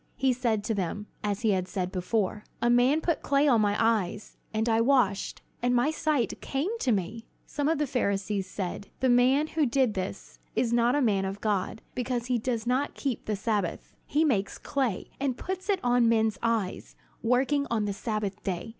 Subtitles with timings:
[0.15, 3.75] He said to them, as he had said before: "A man put clay on my
[3.79, 8.87] eyes, and I washed, and my sight came to me." Some of the Pharisees said:
[8.99, 12.95] "The man who did this is not a man of God, because he does not
[12.95, 13.93] keep the Sabbath.
[14.07, 18.69] He makes clay, and puts it on men's eyes, working on the Sabbath day.